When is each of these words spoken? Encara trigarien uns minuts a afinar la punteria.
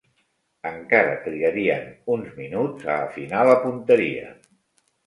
Encara 0.69 1.11
trigarien 1.25 1.85
uns 2.15 2.35
minuts 2.41 2.89
a 2.95 2.99
afinar 3.07 3.47
la 3.53 3.61
punteria. 3.69 4.35